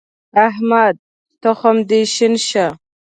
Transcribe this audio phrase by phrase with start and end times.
[0.47, 1.01] احمده!
[1.41, 2.65] تخم دې شين شه.